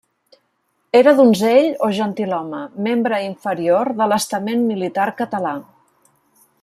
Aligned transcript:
Era 0.99 1.11
donzell 1.19 1.67
o 1.87 1.89
gentilhome, 1.97 2.61
membre 2.87 3.19
inferior 3.27 3.93
de 4.01 4.09
l'estament 4.13 4.65
militar 4.73 5.07
català. 5.21 5.55